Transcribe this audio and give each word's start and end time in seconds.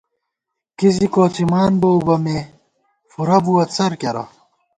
کی 0.77 0.87
زی 0.95 1.07
کوڅِمان 1.13 1.71
بُوؤ 1.81 1.99
بہ، 2.05 2.15
مے 2.23 2.37
فُرہ 3.11 3.37
بُوَہ 3.43 3.63
څر 3.75 3.91
کېرہ 4.01 4.23